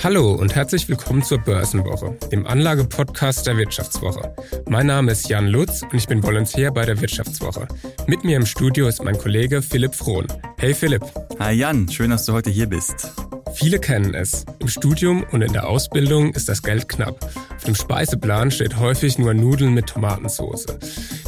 [0.00, 4.32] Hallo und herzlich willkommen zur Börsenwoche, dem Anlagepodcast der Wirtschaftswoche.
[4.68, 7.66] Mein Name ist Jan Lutz und ich bin Volontär bei der Wirtschaftswoche.
[8.06, 10.26] Mit mir im Studio ist mein Kollege Philipp Frohn.
[10.56, 11.02] Hey Philipp.
[11.40, 13.10] Hi Jan, schön, dass du heute hier bist.
[13.54, 14.44] Viele kennen es.
[14.60, 17.18] Im Studium und in der Ausbildung ist das Geld knapp.
[17.56, 20.66] Auf dem Speiseplan steht häufig nur Nudeln mit Tomatensauce.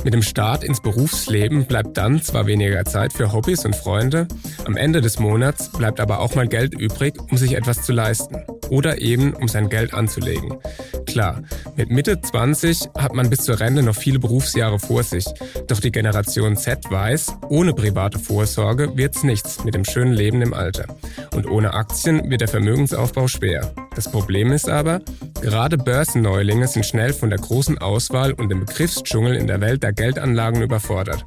[0.05, 4.29] Mit dem Start ins Berufsleben bleibt dann zwar weniger Zeit für Hobbys und Freunde,
[4.65, 8.45] am Ende des Monats bleibt aber auch mal Geld übrig, um sich etwas zu leisten
[8.71, 10.59] oder eben um sein Geld anzulegen.
[11.07, 11.43] Klar,
[11.77, 15.27] mit Mitte 20 hat man bis zur Rente noch viele Berufsjahre vor sich.
[15.67, 20.55] Doch die Generation Z weiß, ohne private Vorsorge wird's nichts mit dem schönen Leben im
[20.55, 20.87] Alter.
[21.35, 23.73] Und ohne Aktien wird der Vermögensaufbau schwer.
[24.01, 25.03] Das Problem ist aber,
[25.43, 29.93] gerade Börsenneulinge sind schnell von der großen Auswahl und dem Begriffsdschungel in der Welt der
[29.93, 31.23] Geldanlagen überfordert.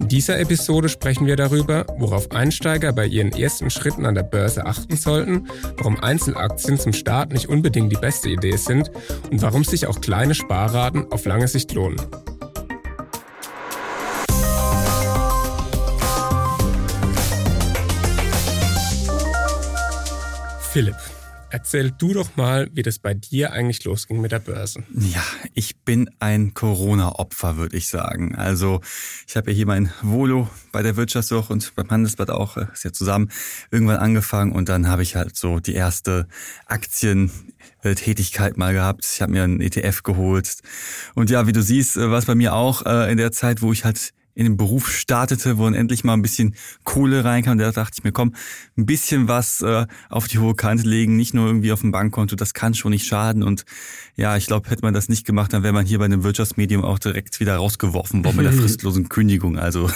[0.00, 4.64] In dieser Episode sprechen wir darüber, worauf Einsteiger bei ihren ersten Schritten an der Börse
[4.64, 8.90] achten sollten, warum Einzelaktien zum Start nicht unbedingt die beste Idee sind
[9.30, 12.00] und warum sich auch kleine Sparraten auf lange Sicht lohnen.
[20.72, 20.96] Philipp,
[21.48, 24.82] Erzähl du doch mal, wie das bei dir eigentlich losging mit der Börse.
[24.92, 25.22] Ja,
[25.54, 28.34] ich bin ein Corona-Opfer, würde ich sagen.
[28.34, 28.80] Also
[29.28, 32.84] ich habe ja hier mein Volo bei der Wirtschaftswoche und beim Handelsblatt auch, äh, ist
[32.84, 33.30] ja zusammen,
[33.70, 36.26] irgendwann angefangen und dann habe ich halt so die erste
[36.66, 39.04] Aktientätigkeit mal gehabt.
[39.04, 40.56] Ich habe mir einen ETF geholt.
[41.14, 43.62] Und ja, wie du siehst, äh, war es bei mir auch äh, in der Zeit,
[43.62, 47.56] wo ich halt in den Beruf startete, wo dann endlich mal ein bisschen Kohle reinkam.
[47.56, 48.34] Da dachte ich mir, komm,
[48.76, 52.36] ein bisschen was äh, auf die hohe Kante legen, nicht nur irgendwie auf dem Bankkonto,
[52.36, 53.42] das kann schon nicht schaden.
[53.42, 53.64] Und
[54.14, 56.84] ja, ich glaube, hätte man das nicht gemacht, dann wäre man hier bei einem Wirtschaftsmedium
[56.84, 59.58] auch direkt wieder rausgeworfen worden mit der fristlosen Kündigung.
[59.58, 59.90] Also,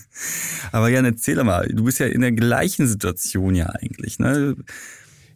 [0.72, 4.56] aber Jan, erzähl mal, du bist ja in der gleichen Situation ja eigentlich, ne?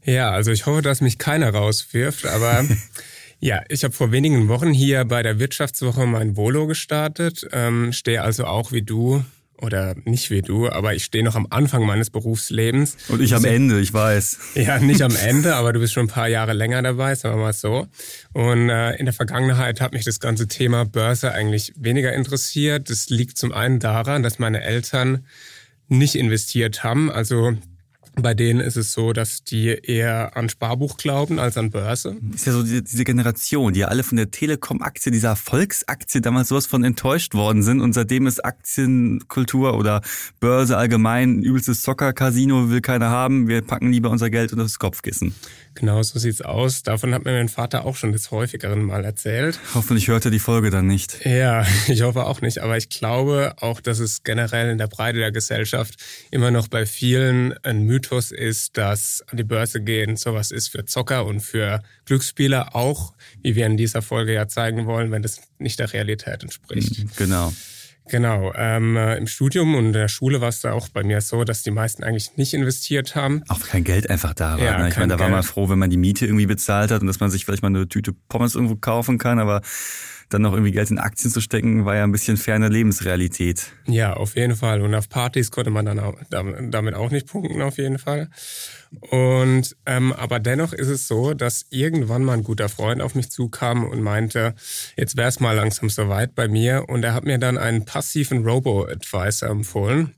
[0.04, 2.64] Ja, also ich hoffe, dass mich keiner rauswirft, aber
[3.44, 8.22] Ja, ich habe vor wenigen Wochen hier bei der Wirtschaftswoche mein Volo gestartet, ähm, stehe
[8.22, 9.24] also auch wie du
[9.56, 12.96] oder nicht wie du, aber ich stehe noch am Anfang meines Berufslebens.
[13.08, 14.38] Und ich am Ende, ich weiß.
[14.54, 17.42] Ja, nicht am Ende, aber du bist schon ein paar Jahre länger dabei, sagen wir
[17.42, 17.88] mal so.
[18.32, 22.90] Und äh, in der Vergangenheit hat mich das ganze Thema Börse eigentlich weniger interessiert.
[22.90, 25.26] Das liegt zum einen daran, dass meine Eltern
[25.88, 27.10] nicht investiert haben.
[27.10, 27.56] Also
[28.14, 32.16] bei denen ist es so, dass die eher an Sparbuch glauben als an Börse.
[32.34, 36.48] Ist ja so diese, diese Generation, die ja alle von der Telekom-Aktie, dieser Erfolgsaktie damals
[36.48, 40.02] sowas von enttäuscht worden sind und seitdem ist Aktienkultur oder
[40.40, 43.48] Börse allgemein ein übelstes Zocker-Casino, will keiner haben.
[43.48, 45.34] Wir packen lieber unser Geld unter das Kopfkissen.
[45.74, 46.82] Genau, so sieht's aus.
[46.82, 49.58] Davon hat mir mein Vater auch schon des häufigeren Mal erzählt.
[49.74, 51.24] Hoffentlich hört er die Folge dann nicht.
[51.24, 52.58] Ja, ich hoffe auch nicht.
[52.58, 55.94] Aber ich glaube auch, dass es generell in der Breite der Gesellschaft
[56.30, 60.84] immer noch bei vielen ein Mythos ist, dass an die Börse gehen sowas ist für
[60.84, 65.40] Zocker und für Glücksspieler auch, wie wir in dieser Folge ja zeigen wollen, wenn das
[65.58, 67.16] nicht der Realität entspricht.
[67.16, 67.52] Genau.
[68.08, 71.20] Genau, ähm, äh, im Studium und in der Schule war es da auch bei mir
[71.20, 73.42] so, dass die meisten eigentlich nicht investiert haben.
[73.48, 74.64] Auch kein Geld einfach da war.
[74.64, 74.88] Ja, ne?
[74.88, 77.20] Ich meine, da war man froh, wenn man die Miete irgendwie bezahlt hat und dass
[77.20, 79.62] man sich vielleicht mal eine Tüte Pommes irgendwo kaufen kann, aber
[80.32, 83.72] dann noch irgendwie Geld in Aktien zu stecken, war ja ein bisschen ferne Lebensrealität.
[83.86, 84.82] Ja, auf jeden Fall.
[84.82, 88.28] Und auf Partys konnte man dann auch, damit auch nicht punkten, auf jeden Fall.
[89.00, 93.30] Und ähm, aber dennoch ist es so, dass irgendwann mal ein guter Freund auf mich
[93.30, 94.54] zukam und meinte,
[94.96, 96.84] jetzt wäre es mal langsam soweit bei mir.
[96.88, 100.14] Und er hat mir dann einen passiven Robo-Advisor empfohlen.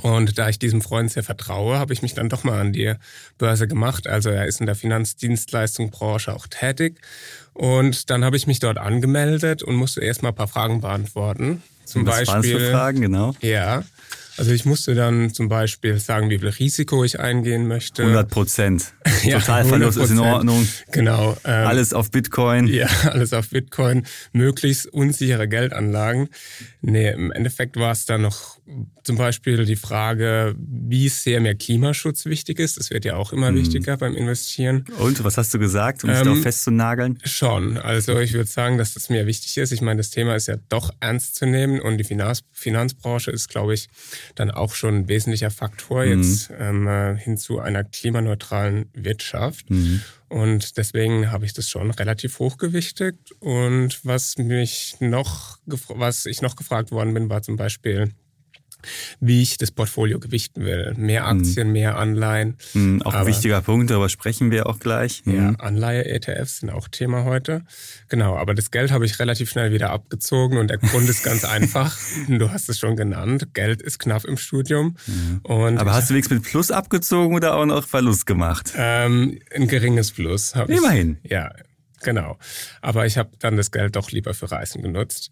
[0.00, 2.94] Und da ich diesem Freund sehr vertraue, habe ich mich dann doch mal an die
[3.36, 4.06] Börse gemacht.
[4.06, 7.00] Also er ist in der Finanzdienstleistungsbranche auch tätig.
[7.54, 11.62] Und dann habe ich mich dort angemeldet und musste erst mal ein paar Fragen beantworten.
[11.84, 12.58] Zum Was Beispiel.
[12.58, 13.34] Für Fragen, genau.
[13.40, 13.82] Ja.
[14.36, 18.02] Also ich musste dann zum Beispiel sagen, wie viel Risiko ich eingehen möchte.
[18.02, 18.94] 100 Prozent.
[19.24, 20.66] ja, Totalverlust ist in Ordnung.
[20.90, 21.36] Genau.
[21.44, 22.66] Ähm, alles auf Bitcoin.
[22.66, 24.06] Ja, alles auf Bitcoin.
[24.32, 26.28] Möglichst unsichere Geldanlagen.
[26.80, 28.58] Nee, im Endeffekt war es dann noch
[29.04, 32.78] zum Beispiel die Frage, wie sehr mehr Klimaschutz wichtig ist.
[32.78, 33.56] Das wird ja auch immer mhm.
[33.56, 34.84] wichtiger beim Investieren.
[34.98, 37.18] Und was hast du gesagt, um ähm, dich darauf festzunageln?
[37.24, 37.76] Schon.
[37.78, 39.72] Also ich würde sagen, dass das mir wichtig ist.
[39.72, 43.48] Ich meine, das Thema ist ja doch ernst zu nehmen und die Finanz Finanzbranche ist,
[43.48, 43.88] glaube ich,
[44.34, 46.22] dann auch schon ein wesentlicher Faktor mhm.
[46.22, 49.70] jetzt ähm, äh, hin zu einer klimaneutralen Wirtschaft.
[49.70, 50.02] Mhm.
[50.28, 53.16] Und deswegen habe ich das schon relativ hochgewichtet.
[53.40, 58.12] Und was mich noch, was ich noch gefragt worden bin, war zum Beispiel,
[59.20, 60.94] wie ich das Portfolio gewichten will.
[60.96, 61.40] Mehr mhm.
[61.40, 61.72] Aktien, mhm.
[61.72, 62.56] mehr Anleihen.
[62.74, 65.22] Mhm, auch ein wichtiger Punkt, darüber sprechen wir auch gleich.
[65.24, 65.34] Mhm.
[65.34, 67.62] Ja, Anleihe-ETFs sind auch Thema heute.
[68.08, 71.44] Genau, aber das Geld habe ich relativ schnell wieder abgezogen und der Grund ist ganz
[71.52, 71.96] einfach.
[72.28, 74.96] Du hast es schon genannt, Geld ist knapp im Studium.
[75.42, 78.72] Und aber hast du wenigstens mit Plus abgezogen oder auch noch Verlust gemacht?
[78.76, 80.54] Ähm, ein geringes Plus.
[80.68, 81.18] Immerhin.
[81.22, 81.52] Ich, ja,
[82.02, 82.38] Genau.
[82.80, 85.30] Aber ich habe dann das Geld doch lieber für Reisen genutzt.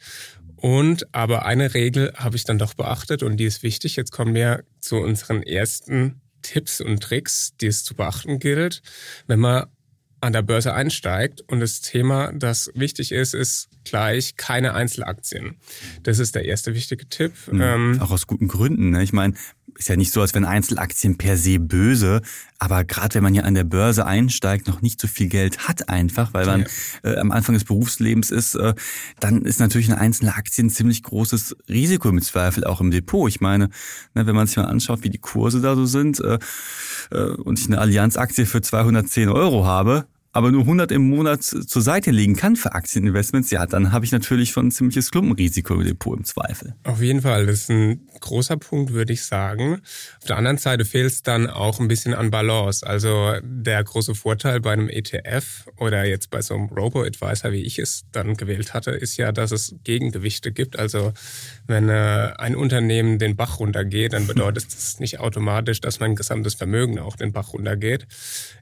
[0.56, 3.96] Und aber eine Regel habe ich dann doch beachtet und die ist wichtig.
[3.96, 8.82] Jetzt kommen wir zu unseren ersten Tipps und Tricks, die es zu beachten gilt,
[9.26, 9.66] wenn man
[10.20, 11.42] an der Börse einsteigt.
[11.48, 15.56] Und das Thema, das wichtig ist, ist gleich keine Einzelaktien.
[16.02, 17.32] Das ist der erste wichtige Tipp.
[17.50, 17.60] Mhm.
[17.60, 18.90] Ähm, auch aus guten Gründen.
[18.90, 19.02] Ne?
[19.02, 19.34] Ich meine,
[19.76, 22.22] ist ja nicht so, als wären Einzelaktien per se böse,
[22.58, 25.88] aber gerade wenn man ja an der Börse einsteigt, noch nicht so viel Geld hat
[25.88, 26.66] einfach, weil man
[27.02, 27.10] ja.
[27.10, 28.74] äh, am Anfang des Berufslebens ist, äh,
[29.18, 33.28] dann ist natürlich eine einzelne Aktie ein ziemlich großes Risiko im Zweifel auch im Depot.
[33.28, 33.70] Ich meine,
[34.14, 36.38] ne, wenn man sich mal anschaut, wie die Kurse da so sind äh,
[37.10, 41.82] äh, und ich eine Allianz-Aktie für 210 Euro habe, aber nur 100 im Monat zur
[41.82, 45.84] Seite legen kann für Aktieninvestments, ja, dann habe ich natürlich schon ein ziemliches Klumpenrisiko im
[45.84, 46.74] Depot im Zweifel.
[46.84, 49.80] Auf jeden Fall, das ist ein großer Punkt, würde ich sagen.
[50.20, 52.86] Auf der anderen Seite fehlt es dann auch ein bisschen an Balance.
[52.86, 57.80] Also der große Vorteil bei einem ETF oder jetzt bei so einem Robo-Advisor, wie ich
[57.80, 60.78] es dann gewählt hatte, ist ja, dass es Gegengewichte gibt.
[60.78, 61.12] Also
[61.66, 66.54] wenn äh, ein Unternehmen den Bach runtergeht, dann bedeutet das nicht automatisch, dass mein gesamtes
[66.54, 68.06] Vermögen auch den Bach runtergeht.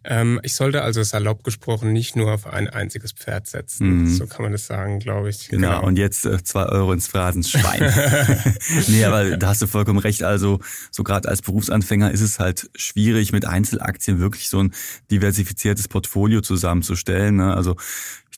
[0.05, 4.03] Ähm, ich sollte also salopp gesprochen gesprochen nicht nur auf ein einziges Pferd setzen.
[4.03, 4.07] Mhm.
[4.07, 5.49] So kann man das sagen, glaube ich.
[5.49, 5.87] Genau, genau.
[5.87, 7.83] und jetzt äh, zwei Euro ins Phrasenschwein.
[8.89, 10.23] nee, aber da hast du vollkommen recht.
[10.23, 10.61] Also
[10.91, 14.73] so gerade als Berufsanfänger ist es halt schwierig, mit Einzelaktien wirklich so ein
[15.11, 17.37] diversifiziertes Portfolio zusammenzustellen.
[17.37, 17.55] Ne?
[17.55, 17.77] Also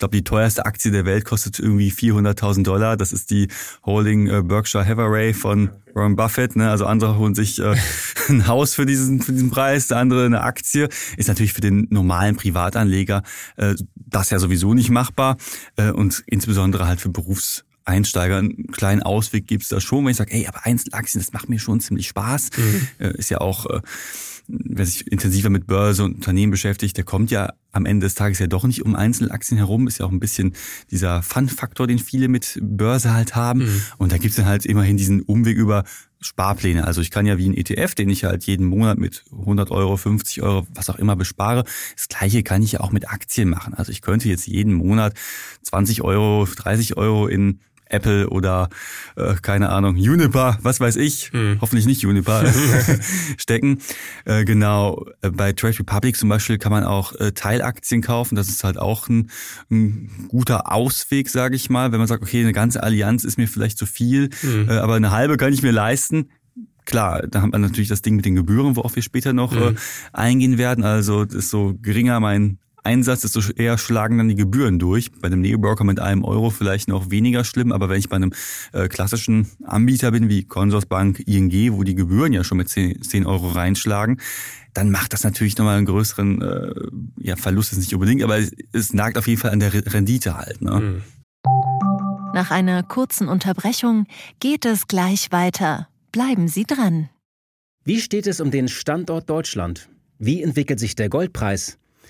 [0.01, 2.97] glaube, die teuerste Aktie der Welt kostet irgendwie 400.000 Dollar.
[2.97, 3.49] Das ist die
[3.85, 6.57] Holding äh, Berkshire Hathaway von Warren Buffett.
[6.57, 6.69] Ne?
[6.71, 7.77] Also andere holen sich äh,
[8.29, 10.89] ein Haus für diesen, für diesen Preis, der andere eine Aktie.
[11.17, 13.23] Ist natürlich für den normalen Privatanleger
[13.57, 15.37] äh, das ja sowieso nicht machbar.
[15.77, 20.17] Äh, und insbesondere halt für Berufs Einsteiger einen kleinen Ausweg gibt's da schon, wenn ich
[20.19, 22.51] sage, ey, aber Einzelaktien, das macht mir schon ziemlich Spaß.
[22.57, 22.89] Mhm.
[22.99, 23.81] Äh, ist ja auch äh,
[24.51, 28.39] wer sich intensiver mit Börse und Unternehmen beschäftigt, der kommt ja am Ende des Tages
[28.39, 29.87] ja doch nicht um Einzelaktien herum.
[29.87, 30.55] Ist ja auch ein bisschen
[30.91, 33.61] dieser Fun-Faktor, den viele mit Börse halt haben.
[33.61, 33.83] Mhm.
[33.99, 35.85] Und da gibt's dann halt immerhin diesen Umweg über
[36.21, 36.87] Sparpläne.
[36.87, 39.97] Also ich kann ja wie ein ETF, den ich halt jeden Monat mit 100 Euro,
[39.97, 41.65] 50 Euro, was auch immer bespare.
[41.97, 43.75] Das gleiche kann ich ja auch mit Aktien machen.
[43.75, 45.15] Also ich könnte jetzt jeden Monat
[45.63, 47.61] 20 Euro, 30 Euro in
[47.91, 48.69] Apple oder
[49.17, 51.59] äh, keine Ahnung, Juniper, was weiß ich, hm.
[51.61, 52.45] hoffentlich nicht Juniper,
[53.37, 53.79] stecken.
[54.25, 58.37] Äh, genau, äh, bei Trade Republic zum Beispiel kann man auch äh, Teilaktien kaufen.
[58.37, 59.31] Das ist halt auch ein,
[59.71, 63.49] ein guter Ausweg, sage ich mal, wenn man sagt, okay, eine ganze Allianz ist mir
[63.49, 64.69] vielleicht zu viel, hm.
[64.69, 66.29] äh, aber eine halbe kann ich mir leisten
[66.87, 69.63] klar, da hat man natürlich das Ding mit den Gebühren, worauf wir später noch mhm.
[69.63, 69.75] äh,
[70.13, 70.83] eingehen werden.
[70.83, 75.13] Also das ist so geringer mein Einsatz, desto eher schlagen dann die Gebühren durch.
[75.13, 78.33] Bei einem Neo-Broker mit einem Euro vielleicht noch weniger schlimm, aber wenn ich bei einem
[78.73, 83.27] äh, klassischen Anbieter bin, wie Consorsbank, ING, wo die Gebühren ja schon mit 10, 10
[83.27, 84.21] Euro reinschlagen,
[84.75, 86.75] dann macht das natürlich nochmal einen größeren äh,
[87.19, 90.37] ja, Verlust, ist nicht unbedingt, aber es, es nagt auf jeden Fall an der Rendite
[90.37, 90.63] halt.
[90.63, 90.81] Ne?
[90.81, 91.03] Mhm.
[92.33, 94.07] Nach einer kurzen Unterbrechung
[94.39, 95.89] geht es gleich weiter.
[96.13, 97.09] Bleiben Sie dran.
[97.85, 99.89] Wie steht es um den Standort Deutschland?
[100.19, 101.79] Wie entwickelt sich der Goldpreis?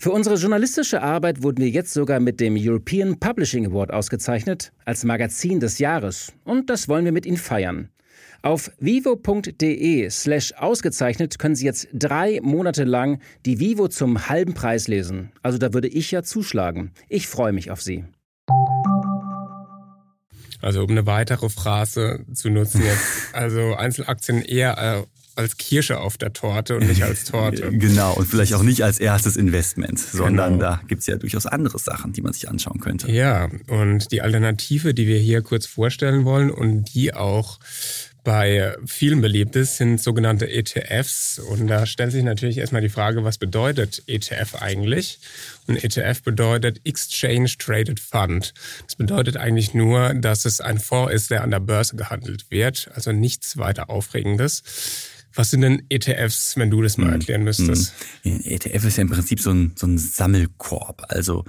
[0.00, 5.02] Für unsere journalistische Arbeit wurden wir jetzt sogar mit dem European Publishing Award ausgezeichnet als
[5.02, 7.88] Magazin des Jahres und das wollen wir mit Ihnen feiern.
[8.42, 14.86] Auf vivo.de slash ausgezeichnet können Sie jetzt drei Monate lang die Vivo zum halben Preis
[14.86, 15.32] lesen.
[15.42, 16.92] Also da würde ich ja zuschlagen.
[17.08, 18.04] Ich freue mich auf Sie.
[20.60, 23.02] Also um eine weitere Phrase zu nutzen jetzt,
[23.34, 27.70] also Einzelaktien eher äh, als Kirsche auf der Torte und nicht als Torte.
[27.72, 30.72] genau, und vielleicht auch nicht als erstes Investment, sondern genau.
[30.72, 33.10] da gibt's ja durchaus andere Sachen, die man sich anschauen könnte.
[33.10, 37.58] Ja, und die Alternative, die wir hier kurz vorstellen wollen und die auch
[38.28, 41.38] bei vielen beliebt ist, sind sogenannte ETFs.
[41.38, 45.18] Und da stellt sich natürlich erstmal die Frage, was bedeutet ETF eigentlich?
[45.66, 48.52] Und ETF bedeutet Exchange Traded Fund.
[48.84, 52.90] Das bedeutet eigentlich nur, dass es ein Fonds ist, der an der Börse gehandelt wird,
[52.92, 54.62] also nichts weiter Aufregendes.
[55.38, 57.12] Was sind denn ETFs, wenn du das mal hm.
[57.12, 57.94] erklären müsstest?
[58.24, 61.04] Ein ETF ist ja im Prinzip so ein, so ein Sammelkorb.
[61.10, 61.44] Also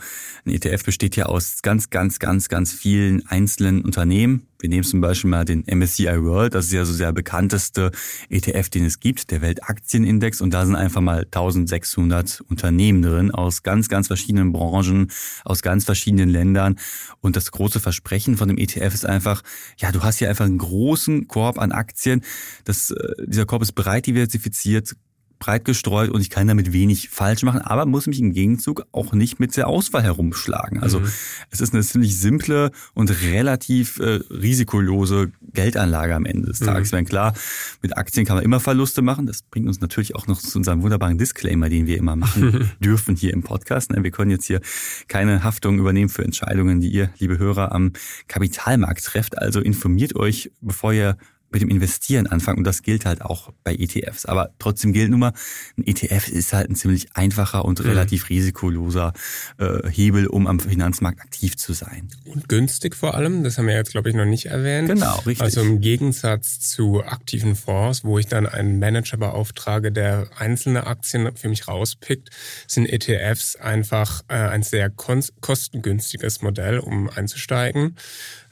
[0.46, 4.46] ein ETF besteht ja aus ganz, ganz, ganz, ganz vielen einzelnen Unternehmen.
[4.60, 7.92] Wir nehmen zum Beispiel mal den MSCI World, das ist ja so der bekannteste
[8.30, 10.42] ETF, den es gibt, der Weltaktienindex.
[10.42, 15.12] Und da sind einfach mal 1600 Unternehmen drin aus ganz, ganz verschiedenen Branchen,
[15.46, 16.78] aus ganz verschiedenen Ländern.
[17.22, 19.44] Und das große Versprechen von dem ETF ist einfach,
[19.78, 22.22] ja, du hast hier einfach einen großen Korb an Aktien.
[22.66, 24.96] Das, äh, dieser Korb ist breit diversifiziert,
[25.40, 29.14] breit gestreut und ich kann damit wenig falsch machen, aber muss mich im Gegenzug auch
[29.14, 30.82] nicht mit der Auswahl herumschlagen.
[30.82, 31.08] Also mhm.
[31.50, 36.92] es ist eine ziemlich simple und relativ äh, risikolose Geldanlage am Ende des Tages.
[36.92, 36.98] Mhm.
[36.98, 37.34] Wenn klar,
[37.82, 39.26] mit Aktien kann man immer Verluste machen.
[39.26, 43.16] Das bringt uns natürlich auch noch zu unserem wunderbaren Disclaimer, den wir immer machen dürfen
[43.16, 43.92] hier im Podcast.
[43.92, 44.60] Ne, wir können jetzt hier
[45.08, 47.94] keine Haftung übernehmen für Entscheidungen, die ihr, liebe Hörer, am
[48.28, 49.38] Kapitalmarkt trefft.
[49.38, 51.18] Also informiert euch, bevor ihr
[51.52, 54.26] mit dem Investieren anfangen und das gilt halt auch bei ETFs.
[54.26, 55.34] Aber trotzdem gilt nun mal,
[55.78, 57.86] ein ETF ist halt ein ziemlich einfacher und mhm.
[57.88, 59.14] relativ risikoloser
[59.58, 62.10] äh, Hebel, um am Finanzmarkt aktiv zu sein.
[62.26, 64.90] Und günstig vor allem, das haben wir jetzt glaube ich noch nicht erwähnt.
[64.90, 65.42] Genau, richtig.
[65.42, 71.36] Also im Gegensatz zu aktiven Fonds, wo ich dann einen Manager beauftrage, der einzelne Aktien
[71.36, 72.30] für mich rauspickt,
[72.68, 77.96] sind ETFs einfach äh, ein sehr kostengünstiges Modell, um einzusteigen.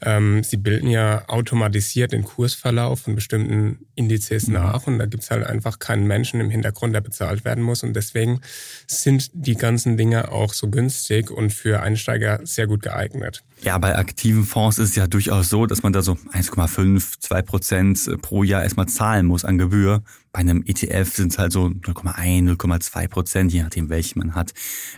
[0.02, 4.54] Ähm, sie bilden ja automatisiert den Kursverlauf von bestimmten Indizes mhm.
[4.54, 7.84] nach und da gibt's halt einfach keinen Menschen im Hintergrund, der bezahlt werden muss.
[7.84, 8.42] Und deswegen
[8.88, 13.44] sind die ganzen Dinge auch so günstig und für Einsteiger sehr gut geeignet.
[13.62, 17.42] Ja, bei aktiven Fonds ist es ja durchaus so, dass man da so 1,5, 2
[17.42, 20.04] Prozent pro Jahr erstmal zahlen muss an Gebühr.
[20.32, 24.54] Bei einem ETF sind es halt so 0,1, 0,2 Prozent, je nachdem welchen man hat.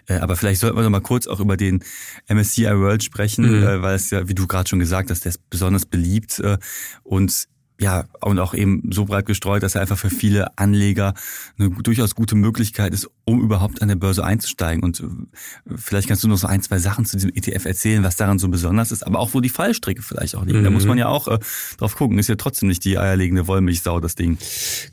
[0.08, 1.84] Äh, aber vielleicht sollten wir noch mal kurz auch über den
[2.28, 3.64] MSCI World sprechen, mhm.
[3.64, 6.58] Äh, weil es ja, wie du gerade schon gesagt hast, der ist besonders beliebt äh,
[7.04, 7.48] und
[7.80, 11.14] ja, und auch eben so breit gestreut, dass er einfach für viele Anleger
[11.58, 14.84] eine durchaus gute Möglichkeit ist, um überhaupt an der Börse einzusteigen.
[14.84, 15.04] Und äh,
[15.78, 18.50] vielleicht kannst du noch so ein, zwei Sachen zu diesem ETF erzählen, was daran so
[18.50, 20.60] besonders ist, aber auch wo die Fallstricke vielleicht auch liegen.
[20.60, 20.64] Mhm.
[20.66, 21.40] Da muss man ja auch äh,
[21.78, 22.20] drauf gucken.
[22.20, 24.38] Ist ja trotzdem nicht die eierlegende Wollmilchsau, das Ding.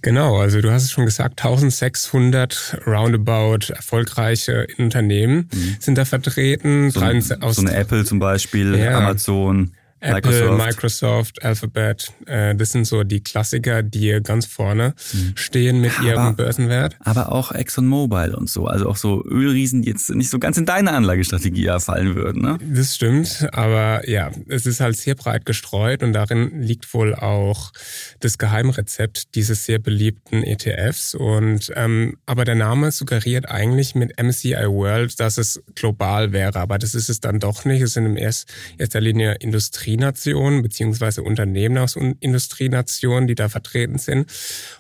[0.03, 5.77] Genau, also du hast es schon gesagt, 1600 roundabout erfolgreiche Unternehmen mhm.
[5.81, 6.93] sind da vertreten.
[6.93, 8.97] So, eine, so eine Apple zum Beispiel, ja.
[8.99, 9.73] Amazon.
[10.01, 15.33] Apple, Microsoft, Microsoft Alphabet, äh, das sind so die Klassiker, die ganz vorne mhm.
[15.37, 16.97] stehen mit aber, ihrem Börsenwert.
[17.01, 20.67] Aber auch ExxonMobil und so, also auch so Ölriesen, die jetzt nicht so ganz in
[20.67, 22.43] deine Anlagestrategie fallen würden.
[22.43, 22.59] Ne?
[22.75, 27.73] Das stimmt, aber ja, es ist halt sehr breit gestreut und darin liegt wohl auch
[28.21, 31.15] das Geheimrezept dieses sehr beliebten ETFs.
[31.15, 36.79] Und ähm, aber der Name suggeriert eigentlich mit MCI World, dass es global wäre, aber
[36.79, 37.81] das ist es dann doch nicht.
[37.81, 44.31] Es sind in erster Linie Industrie Industrienationen beziehungsweise Unternehmen aus Industrienationen, die da vertreten sind.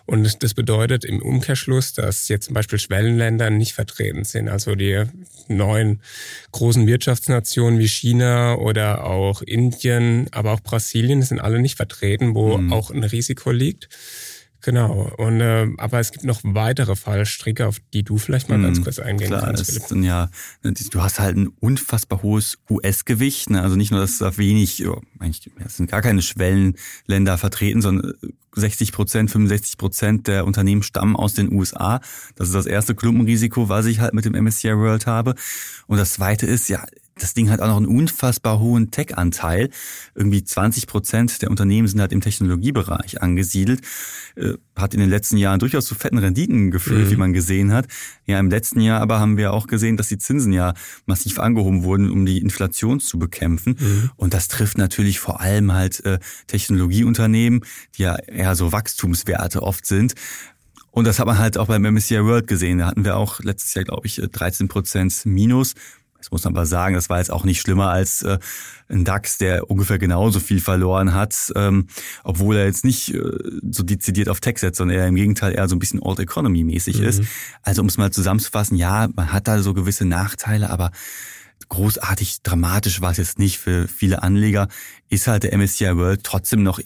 [0.05, 4.49] Und das bedeutet im Umkehrschluss, dass jetzt zum Beispiel Schwellenländer nicht vertreten sind.
[4.49, 5.05] Also die
[5.49, 6.01] neuen
[6.53, 12.59] großen Wirtschaftsnationen wie China oder auch Indien, aber auch Brasilien sind alle nicht vertreten, wo
[12.59, 12.73] mhm.
[12.73, 13.89] auch ein Risiko liegt.
[14.63, 15.13] Genau.
[15.17, 18.83] Und äh, aber es gibt noch weitere Fallstricke, auf die du vielleicht mal hm, ganz
[18.83, 19.67] kurz eingehen klar, kannst.
[19.67, 19.89] Philipp.
[19.89, 20.29] Dann ja,
[20.63, 23.51] du hast halt ein unfassbar hohes US-Gewicht.
[23.51, 23.63] Ne?
[23.63, 28.15] Also nicht nur, dass da wenig, oh, eigentlich es sind gar keine Schwellenländer vertreten, sondern
[28.57, 32.01] 60 Prozent, 65 Prozent der Unternehmen stammen aus den USA.
[32.35, 35.35] Das ist das erste Klumpenrisiko, was ich halt mit dem MSCI World habe.
[35.87, 36.85] Und das zweite ist, ja,
[37.19, 39.71] das Ding hat auch noch einen unfassbar hohen Tech-Anteil.
[40.15, 43.81] Irgendwie 20 Prozent der Unternehmen sind halt im Technologiebereich angesiedelt.
[44.37, 47.11] Äh, hat in den letzten Jahren durchaus zu fetten Renditen geführt, mhm.
[47.11, 47.87] wie man gesehen hat.
[48.27, 50.75] Ja, im letzten Jahr aber haben wir auch gesehen, dass die Zinsen ja
[51.07, 53.77] massiv angehoben wurden, um die Inflation zu bekämpfen.
[53.79, 54.11] Mhm.
[54.17, 56.19] Und das trifft natürlich vor allem halt äh,
[56.49, 57.63] Technologieunternehmen,
[57.97, 60.15] die ja eher so Wachstumswerte oft sind.
[60.91, 62.79] Und das hat man halt auch beim MSCI World gesehen.
[62.79, 65.75] Da hatten wir auch letztes Jahr, glaube ich, 13 Prozent Minus.
[66.27, 68.41] Das muss man aber sagen, das war jetzt auch nicht schlimmer als äh,
[68.89, 71.87] ein DAX, der ungefähr genauso viel verloren hat, ähm,
[72.25, 73.23] obwohl er jetzt nicht äh,
[73.71, 76.65] so dezidiert auf Tech setzt, sondern eher im Gegenteil eher so ein bisschen Old Economy
[76.65, 77.05] mäßig mhm.
[77.05, 77.23] ist.
[77.63, 80.91] Also um es mal zusammenzufassen, ja, man hat da so gewisse Nachteile, aber
[81.69, 84.67] großartig dramatisch war es jetzt nicht für viele Anleger,
[85.09, 86.81] ist halt der MSCI World trotzdem noch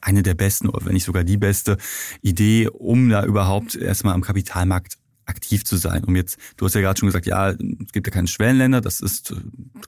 [0.00, 1.76] eine der besten oder wenn nicht sogar die beste
[2.22, 4.96] Idee, um da überhaupt erstmal am Kapitalmarkt
[5.28, 6.04] aktiv zu sein.
[6.04, 9.00] Um jetzt, du hast ja gerade schon gesagt, ja, es gibt ja keine Schwellenländer, das
[9.00, 9.34] ist,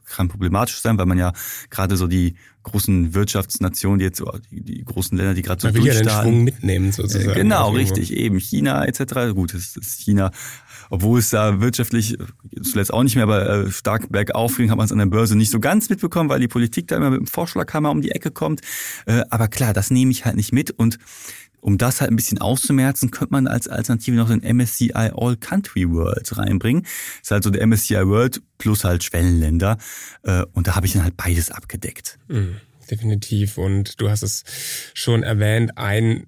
[0.07, 1.33] kann problematisch sein, weil man ja
[1.71, 5.75] gerade so die großen Wirtschaftsnationen, die jetzt, die, die großen Länder, die gerade so man
[5.75, 6.09] will durchstarten.
[6.09, 7.35] ja den Schwung mitnehmen sozusagen.
[7.35, 9.35] Genau, richtig, eben China etc.
[9.35, 10.31] Gut, das ist China
[10.91, 12.19] obwohl es da wirtschaftlich
[12.63, 15.37] zuletzt auch nicht mehr, aber äh, stark bergauf ging, hat man es an der Börse
[15.37, 18.33] nicht so ganz mitbekommen, weil die Politik da immer mit dem Vorschlaghammer um die Ecke
[18.33, 18.61] kommt.
[19.07, 20.99] Äh, aber klar, das nehme ich halt nicht mit und
[21.61, 25.89] um das halt ein bisschen auszumerzen, könnte man als Alternative noch den MSCI All Country
[25.91, 26.83] World reinbringen.
[26.83, 29.79] Das ist halt so der MSCI World plus halt Schwellenländer.
[30.23, 32.19] Äh, und da habe ich dann halt beides abgedeckt.
[32.29, 32.57] Mhm,
[32.91, 33.59] definitiv.
[33.59, 34.45] Und du hast es
[34.95, 36.27] schon erwähnt, ein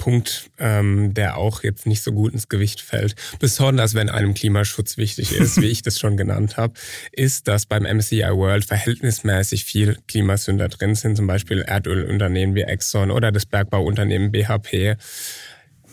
[0.00, 4.96] Punkt, ähm, der auch jetzt nicht so gut ins Gewicht fällt, besonders wenn einem Klimaschutz
[4.96, 6.72] wichtig ist, wie ich das schon genannt habe,
[7.12, 13.10] ist, dass beim MSCI World verhältnismäßig viel Klimasünder drin sind, zum Beispiel Erdölunternehmen wie Exxon
[13.10, 14.96] oder das Bergbauunternehmen BHP.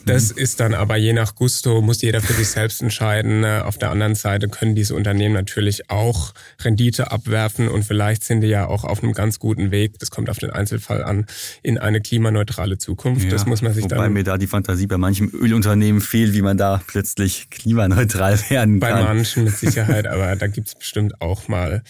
[0.08, 0.42] Das mhm.
[0.42, 3.44] ist dann aber je nach Gusto, muss jeder für sich selbst entscheiden.
[3.44, 8.42] Äh, auf der anderen Seite können diese Unternehmen natürlich auch Rendite abwerfen und vielleicht sind
[8.42, 11.26] die ja auch auf einem ganz guten Weg, das kommt auf den Einzelfall an,
[11.62, 13.26] in eine klimaneutrale Zukunft.
[13.26, 14.06] Ja, das muss man sich wobei dann...
[14.06, 18.80] Wobei mir da die Fantasie bei manchen Ölunternehmen fehlt, wie man da plötzlich klimaneutral werden
[18.80, 18.94] kann.
[18.94, 21.84] Bei manchen mit Sicherheit, aber da gibt's bestimmt auch mal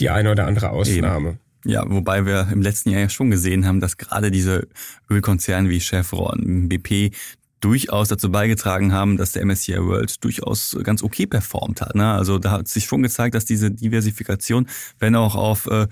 [0.00, 1.28] die eine oder andere Ausnahme.
[1.30, 1.40] Eben.
[1.64, 4.66] Ja, wobei wir im letzten Jahr ja schon gesehen haben, dass gerade diese
[5.10, 7.12] Ölkonzerne wie Chevron, BP
[7.60, 11.94] durchaus dazu beigetragen haben, dass der MSCI World durchaus ganz okay performt hat.
[11.94, 12.10] Ne?
[12.12, 14.66] Also da hat sich schon gezeigt, dass diese Diversifikation,
[14.98, 15.86] wenn auch auf äh,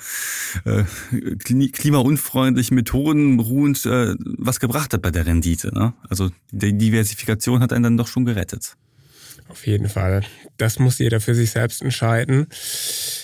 [0.64, 0.84] äh,
[1.37, 5.72] klimaunfreundlichen Methoden ruhend, äh, was gebracht hat bei der Rendite.
[5.75, 5.92] Ne?
[6.08, 8.76] Also die Diversifikation hat einen dann doch schon gerettet.
[9.49, 10.23] Auf jeden Fall.
[10.59, 12.49] Das muss jeder für sich selbst entscheiden.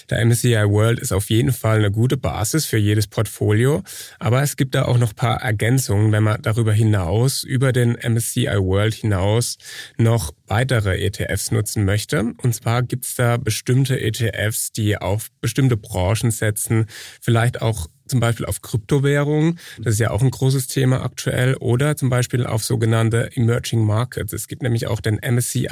[0.08, 3.82] Der MSCI World ist auf jeden Fall eine gute Basis für jedes Portfolio,
[4.18, 8.56] aber es gibt da auch noch paar Ergänzungen, wenn man darüber hinaus, über den MSCI
[8.58, 9.58] World hinaus
[9.98, 12.32] noch weitere ETFs nutzen möchte.
[12.42, 16.86] Und zwar gibt es da bestimmte ETFs, die auf bestimmte Branchen setzen,
[17.20, 21.96] vielleicht auch zum Beispiel auf Kryptowährungen, das ist ja auch ein großes Thema aktuell, oder
[21.96, 24.32] zum Beispiel auf sogenannte Emerging Markets.
[24.32, 25.66] Es gibt nämlich auch den MSCI,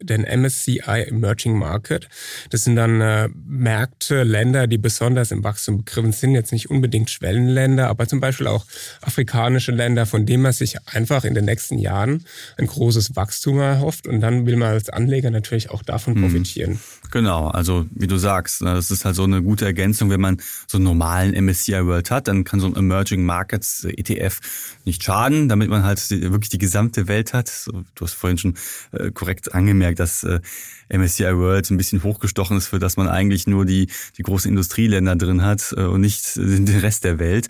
[0.00, 2.08] den MSCI Emerging Market.
[2.48, 7.10] Das sind dann äh, Märkte, Länder, die besonders im Wachstum begriffen sind, jetzt nicht unbedingt
[7.10, 8.64] Schwellenländer, aber zum Beispiel auch
[9.02, 12.24] afrikanische Länder, von denen man sich einfach in den nächsten Jahren
[12.56, 16.22] ein großes Wachstum erhofft und dann will man als Anleger natürlich auch davon mhm.
[16.22, 16.80] profitieren.
[17.10, 20.40] Genau, also wie du sagst, ne, das ist halt so eine gute Ergänzung, wenn man
[20.66, 24.40] so einen normalen MSCI World hat, dann kann so ein Emerging Markets ETF
[24.84, 27.68] nicht schaden, damit man halt wirklich die gesamte Welt hat.
[27.94, 28.54] Du hast vorhin schon
[28.92, 30.40] äh, korrekt angemerkt, dass äh,
[30.88, 35.16] MSCI World ein bisschen hochgestochen ist, für das man eigentlich nur die, die großen Industrieländer
[35.16, 37.48] drin hat äh, und nicht den Rest der Welt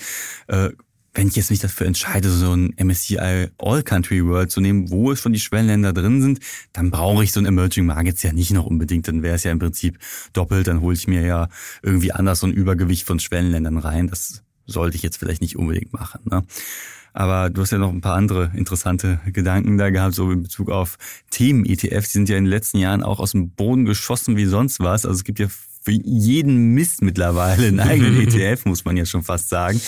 [1.15, 5.13] wenn ich jetzt mich dafür entscheide, so ein MSCI All Country World zu nehmen, wo
[5.13, 6.41] es schon die Schwellenländer drin sind,
[6.73, 9.09] dann brauche ich so ein Emerging Markets ja nicht noch unbedingt.
[9.09, 9.99] Dann wäre es ja im Prinzip
[10.33, 10.67] doppelt.
[10.69, 11.49] Dann hole ich mir ja
[11.83, 14.09] irgendwie anders so ein Übergewicht von Schwellenländern rein.
[14.09, 16.21] Das sollte ich jetzt vielleicht nicht unbedingt machen.
[16.25, 16.45] Ne?
[17.13, 20.71] Aber du hast ja noch ein paar andere interessante Gedanken da gehabt, so in Bezug
[20.71, 20.97] auf
[21.31, 22.13] Themen-ETFs.
[22.13, 25.05] Die sind ja in den letzten Jahren auch aus dem Boden geschossen wie sonst was.
[25.05, 25.49] Also es gibt ja
[25.83, 29.81] für jeden Mist mittlerweile einen eigenen ETF, muss man ja schon fast sagen.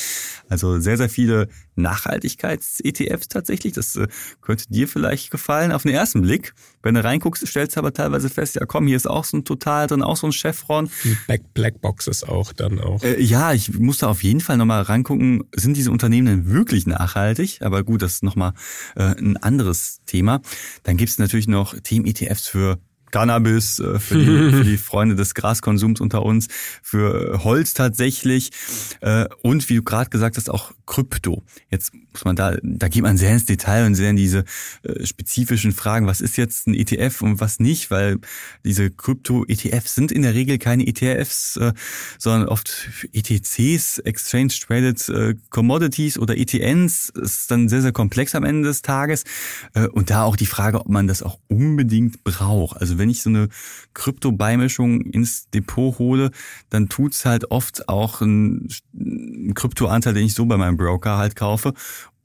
[0.49, 3.73] Also sehr, sehr viele Nachhaltigkeits-ETFs tatsächlich.
[3.73, 4.09] Das äh,
[4.41, 6.53] könnte dir vielleicht gefallen auf den ersten Blick.
[6.83, 9.45] Wenn du reinguckst, stellst du aber teilweise fest, ja komm, hier ist auch so ein
[9.45, 10.91] Total drin, auch so ein Chevron.
[11.27, 13.03] Black, Black Boxes auch dann auch.
[13.03, 16.87] Äh, ja, ich muss da auf jeden Fall nochmal reingucken, sind diese Unternehmen denn wirklich
[16.87, 17.61] nachhaltig?
[17.63, 18.53] Aber gut, das ist nochmal
[18.97, 20.41] äh, ein anderes Thema.
[20.83, 22.79] Dann gibt es natürlich noch Themen-ETFs für
[23.15, 24.25] Cannabis, äh, für die,
[24.57, 26.49] für die Freunde des Graskonsums unter uns,
[26.83, 28.51] für Holz tatsächlich
[29.03, 31.45] äh, und wie du gerade gesagt hast, auch Krypto.
[31.71, 34.45] Jetzt muss man da, da geht man sehr ins Detail und sehr in diese
[34.83, 38.19] äh, spezifischen Fragen, was ist jetzt ein ETF und was nicht, weil
[38.65, 41.59] diese Krypto-ETFs sind in der Regel keine ETFs,
[42.19, 45.13] sondern oft ETCs, Exchange Traded
[45.51, 47.13] Commodities oder ETNs.
[47.15, 49.25] Das ist dann sehr, sehr komplex am Ende des Tages.
[49.93, 52.81] und da auch die Frage, ob man das auch unbedingt braucht.
[52.81, 53.49] Also wenn ich so eine
[53.95, 56.31] Krypto-Beimischung ins Depot hole,
[56.71, 61.37] dann tut's halt oft auch ein, ein Kryptoanteil, den ich so bei meinem Broker halt
[61.37, 61.75] kaufe.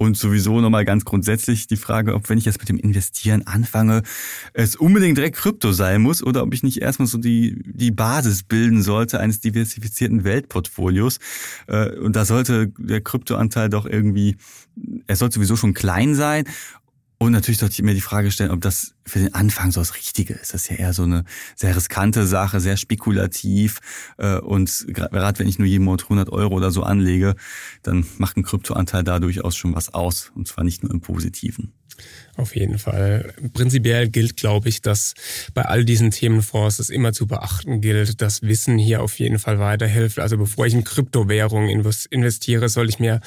[0.02, 4.04] Und sowieso nochmal ganz grundsätzlich die Frage, ob wenn ich jetzt mit dem Investieren anfange,
[4.54, 8.44] es unbedingt direkt Krypto sein muss oder ob ich nicht erstmal so die, die Basis
[8.44, 11.20] bilden sollte eines diversifizierten Weltportfolios.
[11.68, 14.38] Äh, und da sollte der Kryptoanteil doch irgendwie,
[15.06, 16.46] er sollte sowieso schon klein sein
[17.22, 19.96] und natürlich sollte ich mir die Frage stellen, ob das für den Anfang so das
[19.96, 20.54] Richtige ist.
[20.54, 23.80] Das ist ja eher so eine sehr riskante Sache, sehr spekulativ.
[24.18, 27.36] Äh, und gerade wenn ich nur jeden Monat 100 Euro oder so anlege,
[27.84, 30.32] dann macht ein Kryptoanteil da durchaus schon was aus.
[30.34, 31.74] Und zwar nicht nur im Positiven.
[32.38, 33.34] Auf jeden Fall.
[33.54, 35.14] Prinzipiell gilt, glaube ich, dass
[35.54, 39.60] bei all diesen Themenfonds es immer zu beachten gilt, dass Wissen hier auf jeden Fall
[39.60, 40.20] weiterhilft.
[40.20, 43.20] Also bevor ich in Kryptowährungen investiere, soll ich mir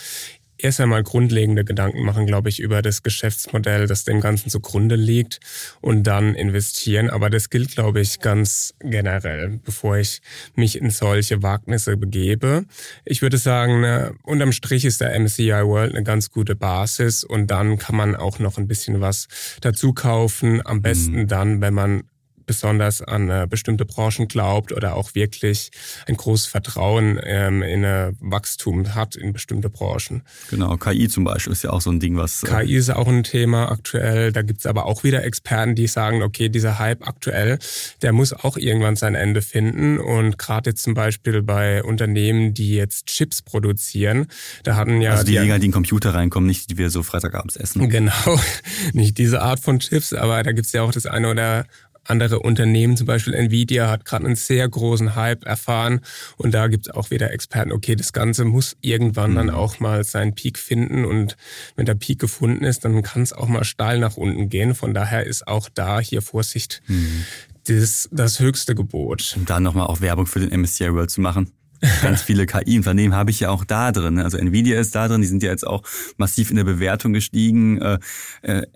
[0.58, 5.40] erst einmal grundlegende Gedanken machen, glaube ich, über das Geschäftsmodell, das dem Ganzen zugrunde liegt
[5.80, 7.10] und dann investieren.
[7.10, 10.22] Aber das gilt, glaube ich, ganz generell, bevor ich
[10.54, 12.64] mich in solche Wagnisse begebe.
[13.04, 17.50] Ich würde sagen, ne, unterm Strich ist der MCI World eine ganz gute Basis und
[17.50, 19.28] dann kann man auch noch ein bisschen was
[19.60, 20.64] dazu kaufen.
[20.64, 21.28] Am besten mhm.
[21.28, 22.04] dann, wenn man
[22.46, 25.70] besonders an äh, bestimmte Branchen glaubt oder auch wirklich
[26.06, 30.22] ein großes Vertrauen ähm, in äh, Wachstum hat in bestimmte Branchen.
[30.50, 32.42] Genau, KI zum Beispiel ist ja auch so ein Ding, was.
[32.42, 34.32] Äh KI ist auch ein Thema aktuell.
[34.32, 37.58] Da gibt's aber auch wieder Experten, die sagen, okay, dieser Hype aktuell,
[38.02, 39.98] der muss auch irgendwann sein Ende finden.
[39.98, 44.26] Und gerade jetzt zum Beispiel bei Unternehmen, die jetzt Chips produzieren,
[44.64, 45.12] da hatten ja.
[45.12, 47.88] Also die, die die in den Computer reinkommen, nicht die wir so Freitagabends essen.
[47.88, 48.40] Genau,
[48.92, 51.66] nicht diese Art von Chips, aber da gibt's ja auch das eine oder
[52.04, 56.00] andere Unternehmen, zum Beispiel Nvidia, hat gerade einen sehr großen Hype erfahren.
[56.36, 59.54] Und da gibt es auch wieder Experten, okay, das Ganze muss irgendwann dann mhm.
[59.54, 61.04] auch mal seinen Peak finden.
[61.04, 61.36] Und
[61.76, 64.74] wenn der Peak gefunden ist, dann kann es auch mal steil nach unten gehen.
[64.74, 67.24] Von daher ist auch da hier Vorsicht mhm.
[67.64, 69.34] das, das höchste Gebot.
[69.36, 71.52] Und dann nochmal auch Werbung für den MSCI World zu machen.
[72.02, 74.18] Ganz viele KI-Unternehmen habe ich ja auch da drin.
[74.20, 75.82] Also Nvidia ist da drin, die sind ja jetzt auch
[76.16, 77.80] massiv in der Bewertung gestiegen.
[77.80, 77.98] Äh,
[78.42, 78.66] äh,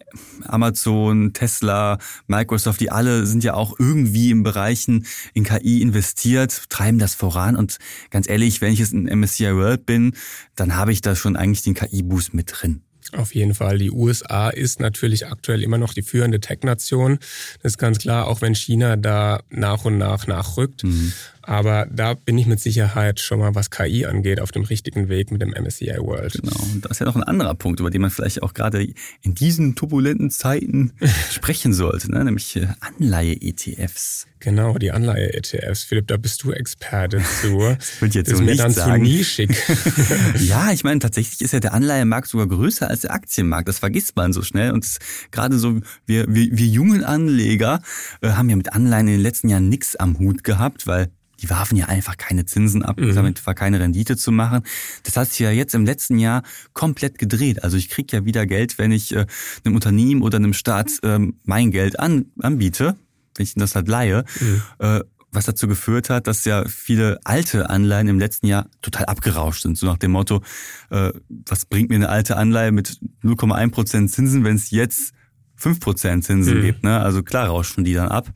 [0.44, 6.98] Amazon, Tesla, Microsoft, die alle sind ja auch irgendwie in Bereichen in KI investiert, treiben
[6.98, 7.54] das voran.
[7.54, 7.78] Und
[8.10, 10.14] ganz ehrlich, wenn ich jetzt in MSCI World bin,
[10.56, 12.82] dann habe ich da schon eigentlich den KI-Boost mit drin.
[13.12, 13.78] Auf jeden Fall.
[13.78, 17.18] Die USA ist natürlich aktuell immer noch die führende Tech-Nation.
[17.62, 20.82] Das ist ganz klar, auch wenn China da nach und nach nachrückt.
[20.82, 21.12] Mhm.
[21.46, 25.30] Aber da bin ich mit Sicherheit schon mal, was KI angeht, auf dem richtigen Weg
[25.30, 26.32] mit dem MSCI World.
[26.42, 26.56] Genau.
[26.72, 28.88] Und das ist ja noch ein anderer Punkt, über den man vielleicht auch gerade
[29.22, 30.92] in diesen turbulenten Zeiten
[31.30, 32.24] sprechen sollte, ne?
[32.24, 34.26] nämlich äh, Anleihe-ETFs.
[34.40, 35.84] Genau, die Anleihe-ETFs.
[35.84, 37.58] Philipp, da bist du Experte zu.
[37.78, 39.04] das würde jetzt das so ist mir dann sagen.
[39.04, 39.56] zu nischig.
[40.40, 43.68] ja, ich meine, tatsächlich ist ja der Anleihemarkt sogar größer als der Aktienmarkt.
[43.68, 44.72] Das vergisst man so schnell.
[44.72, 44.84] Und
[45.30, 47.80] gerade so, wir, wir, wir jungen Anleger
[48.20, 51.08] äh, haben ja mit Anleihen in den letzten Jahren nichts am Hut gehabt, weil
[51.46, 53.14] die warfen ja einfach keine Zinsen ab, mhm.
[53.14, 54.62] damit war keine Rendite zu machen.
[55.04, 57.62] Das hat sich ja jetzt im letzten Jahr komplett gedreht.
[57.62, 59.26] Also ich kriege ja wieder Geld, wenn ich äh,
[59.64, 62.96] einem Unternehmen oder einem Staat äh, mein Geld an, anbiete,
[63.36, 64.24] wenn ich das halt leihe.
[64.40, 64.62] Mhm.
[64.78, 65.00] Äh,
[65.32, 69.76] was dazu geführt hat, dass ja viele alte Anleihen im letzten Jahr total abgerauscht sind.
[69.76, 70.42] So nach dem Motto,
[70.88, 75.12] äh, was bringt mir eine alte Anleihe mit 0,1% Zinsen, wenn es jetzt
[75.60, 76.62] 5% Zinsen mhm.
[76.62, 76.84] gibt.
[76.84, 77.00] Ne?
[77.00, 78.30] Also klar rauschen die dann ab.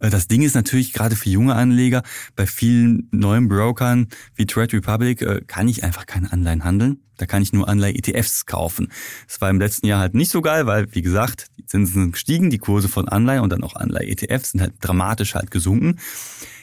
[0.00, 2.02] Äh, das Ding ist natürlich gerade für junge Anleger,
[2.34, 7.00] bei vielen neuen Brokern wie Trade Republic äh, kann ich einfach keine Anleihen handeln.
[7.18, 8.88] Da kann ich nur Anleihe-ETFs kaufen.
[9.26, 12.12] Das war im letzten Jahr halt nicht so geil, weil, wie gesagt, die Zinsen sind
[12.12, 15.98] gestiegen, die Kurse von Anleihen und dann auch Anleihe-ETFs sind halt dramatisch halt gesunken.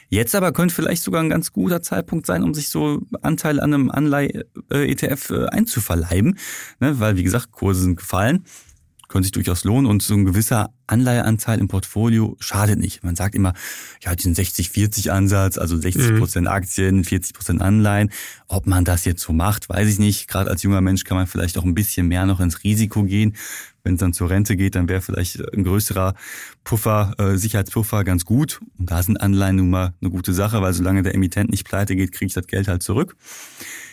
[0.10, 3.74] Jetzt aber könnte vielleicht sogar ein ganz guter Zeitpunkt sein, um sich so Anteile an
[3.74, 6.38] einem Anleihe-ETF äh, einzuverleiben,
[6.80, 7.00] ne?
[7.00, 8.44] weil, wie gesagt, Kurse sind gefallen
[9.14, 13.04] können sich durchaus lohnen und so ein gewisser Anleiheanteil im Portfolio schadet nicht.
[13.04, 13.54] Man sagt immer,
[14.02, 16.18] ja, diesen 60-40-Ansatz, also 60 mhm.
[16.18, 18.10] Prozent Aktien, 40 Prozent Anleihen.
[18.48, 20.28] Ob man das jetzt so macht, weiß ich nicht.
[20.28, 23.36] Gerade als junger Mensch kann man vielleicht auch ein bisschen mehr noch ins Risiko gehen.
[23.84, 26.16] Wenn es dann zur Rente geht, dann wäre vielleicht ein größerer
[26.64, 28.62] Puffer, äh, Sicherheitspuffer ganz gut.
[28.80, 31.96] Und da sind Anleihen nun mal eine gute Sache, weil solange der Emittent nicht pleite
[31.96, 33.16] geht, kriege ich das Geld halt zurück.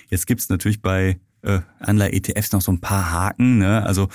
[0.08, 3.58] Jetzt gibt's natürlich bei äh, Anleihe-ETFs noch so ein paar Haken.
[3.58, 3.82] Ne?
[3.84, 4.08] Also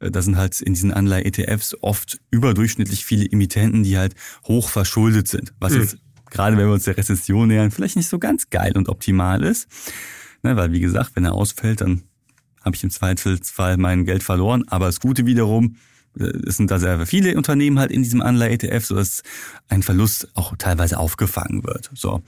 [0.00, 4.14] äh, da sind halt in diesen Anleihe-ETFs oft überdurchschnittlich viele Emittenten, die halt
[4.44, 5.52] hoch verschuldet sind.
[5.58, 5.80] Was mhm.
[5.80, 5.98] jetzt
[6.30, 9.68] gerade wenn wir uns der Rezession nähern, vielleicht nicht so ganz geil und optimal ist.
[10.42, 10.56] Ne?
[10.56, 12.02] Weil wie gesagt, wenn er ausfällt, dann
[12.64, 14.64] habe ich im Zweifelsfall mein Geld verloren.
[14.68, 15.76] Aber das Gute wiederum,
[16.18, 19.22] äh, es sind da sehr viele Unternehmen halt in diesem Anleihe-ETF, sodass
[19.68, 21.90] ein Verlust auch teilweise aufgefangen wird.
[21.94, 22.22] So.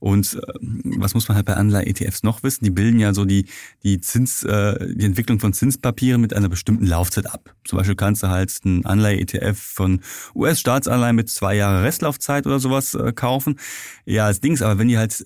[0.00, 0.52] Und äh,
[0.98, 2.64] was muss man halt bei Anleihe-ETFs noch wissen?
[2.64, 3.46] Die bilden ja so die,
[3.84, 7.54] die Zins, äh, die Entwicklung von Zinspapieren mit einer bestimmten Laufzeit ab.
[7.64, 10.00] Zum Beispiel kannst du halt einen Anleihe-ETF von
[10.34, 13.60] US-Staatsanleihen mit zwei Jahre Restlaufzeit oder sowas äh, kaufen.
[14.06, 15.22] Ja, als Dings, aber wenn die halt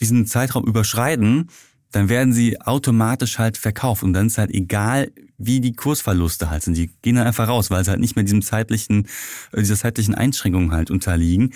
[0.00, 1.48] diesen Zeitraum überschreiten,
[1.92, 6.62] dann werden sie automatisch halt verkauft und dann ist halt egal, wie die Kursverluste halt
[6.62, 6.76] sind.
[6.76, 9.06] Die gehen dann einfach raus, weil sie halt nicht mehr diesem zeitlichen,
[9.52, 11.52] äh, dieser zeitlichen Einschränkung halt unterliegen.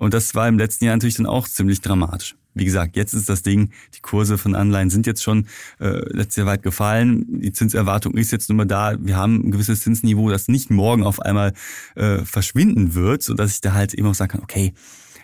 [0.00, 2.34] Und das war im letzten Jahr natürlich dann auch ziemlich dramatisch.
[2.54, 5.46] Wie gesagt, jetzt ist das Ding, die Kurse von Anleihen sind jetzt schon
[5.78, 7.26] äh, letztes Jahr weit gefallen.
[7.42, 8.94] Die Zinserwartung ist jetzt nur mal da.
[8.98, 11.52] Wir haben ein gewisses Zinsniveau, das nicht morgen auf einmal
[11.96, 14.72] äh, verschwinden wird, sodass ich da halt immer auch sagen kann, okay,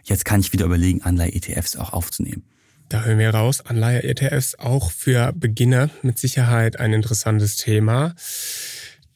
[0.04, 2.42] jetzt kann ich wieder überlegen, Anleihe-ETFs auch aufzunehmen.
[2.90, 8.14] Da hören wir raus, Anleihe-ETFs auch für Beginner mit Sicherheit ein interessantes Thema.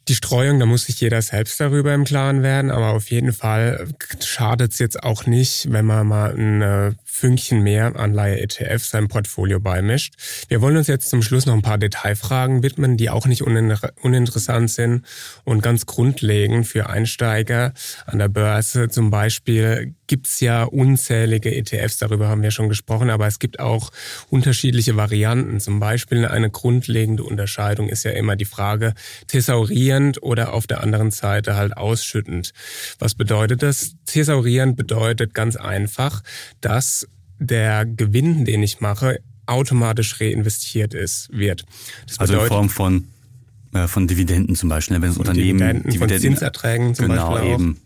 [0.08, 3.86] Die Streuung, da muss sich jeder selbst darüber im Klaren werden, aber auf jeden Fall
[4.24, 10.14] schadet es jetzt auch nicht, wenn man mal einen Fünkchen mehr Anleihe-ETF seinem Portfolio beimischt.
[10.48, 14.70] Wir wollen uns jetzt zum Schluss noch ein paar Detailfragen widmen, die auch nicht uninteressant
[14.70, 15.04] sind
[15.44, 17.74] und ganz grundlegend für Einsteiger
[18.06, 18.88] an der Börse.
[18.88, 23.90] Zum Beispiel gibt's ja unzählige ETFs, darüber haben wir schon gesprochen, aber es gibt auch
[24.28, 25.60] unterschiedliche Varianten.
[25.60, 28.94] Zum Beispiel eine grundlegende Unterscheidung ist ja immer die Frage,
[29.26, 32.52] thesaurierend oder auf der anderen Seite halt ausschüttend.
[32.98, 33.94] Was bedeutet das?
[34.06, 36.22] Thesaurierend bedeutet ganz einfach,
[36.60, 36.99] dass
[37.40, 41.64] der Gewinn, den ich mache, automatisch reinvestiert ist, wird.
[42.06, 43.08] Das also bedeutet, in Form von,
[43.72, 45.02] äh, von Dividenden zum Beispiel, ne?
[45.02, 47.54] wenn das Unternehmen Dividenden, Dividenden, von Zinserträgen zum genau, Beispiel auch.
[47.54, 47.80] Eben.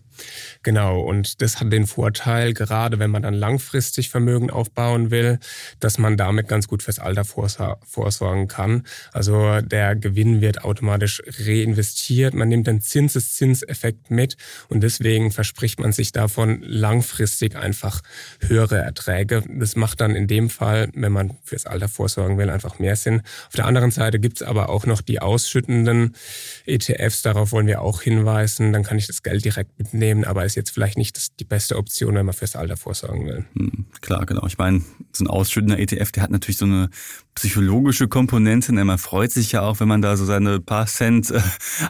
[0.64, 5.38] Genau, und das hat den Vorteil, gerade wenn man dann langfristig Vermögen aufbauen will,
[5.78, 8.84] dass man damit ganz gut fürs Alter vorsorgen kann.
[9.12, 14.38] Also der Gewinn wird automatisch reinvestiert, man nimmt den Zinseszinseffekt mit
[14.70, 18.00] und deswegen verspricht man sich davon langfristig einfach
[18.40, 19.44] höhere Erträge.
[19.46, 23.20] Das macht dann in dem Fall, wenn man fürs Alter vorsorgen will, einfach mehr Sinn.
[23.48, 26.16] Auf der anderen Seite gibt's aber auch noch die ausschüttenden
[26.64, 28.72] ETFs, darauf wollen wir auch hinweisen.
[28.72, 31.76] Dann kann ich das Geld direkt mitnehmen, aber es ist jetzt vielleicht nicht die beste
[31.76, 33.44] Option, wenn man fürs Alter vorsorgen will.
[33.54, 34.46] Hm, klar, genau.
[34.46, 36.90] Ich meine, so ein ausschüttender ETF, der hat natürlich so eine
[37.34, 38.72] psychologische Komponente.
[38.72, 38.84] Ne?
[38.84, 41.40] Man freut sich ja auch, wenn man da so seine paar Cent äh,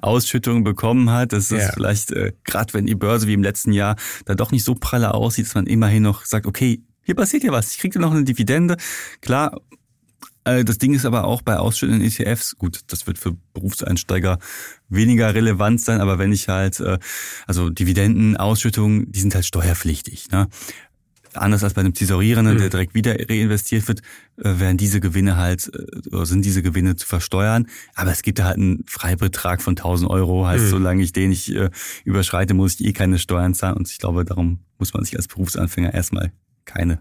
[0.03, 1.33] Ausschüttung bekommen hat.
[1.33, 1.73] Das ist ja.
[1.73, 5.13] vielleicht, äh, gerade wenn die Börse wie im letzten Jahr da doch nicht so pralle
[5.13, 8.25] aussieht, dass man immerhin noch sagt, okay, hier passiert ja was, ich kriege noch eine
[8.25, 8.79] Dividende.
[9.21, 9.61] Klar,
[10.45, 14.39] das Ding ist aber auch bei ausschüttenden ETFs, gut, das wird für Berufseinsteiger
[14.89, 16.99] weniger relevant sein, aber wenn ich halt, äh,
[17.47, 20.31] also Dividenden, Ausschüttungen, die sind halt steuerpflichtig.
[20.31, 20.49] Ne?
[21.33, 22.59] Anders als bei einem Tesorierenden, mhm.
[22.59, 24.01] der direkt wieder reinvestiert wird,
[24.37, 25.71] äh, werden diese Gewinne halt,
[26.13, 27.67] oder sind diese Gewinne zu versteuern.
[27.95, 30.47] Aber es gibt halt einen Freibetrag von 1000 Euro.
[30.47, 30.71] Heißt, mhm.
[30.71, 31.53] solange ich den nicht
[32.05, 33.77] überschreite, muss ich eh keine Steuern zahlen.
[33.77, 36.33] Und ich glaube, darum muss man sich als Berufsanfänger erstmal
[36.67, 37.01] keine